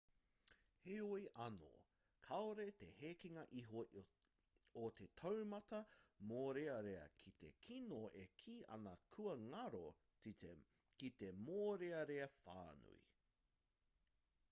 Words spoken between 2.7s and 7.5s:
te hekenga iho o te taumata mōrearea ki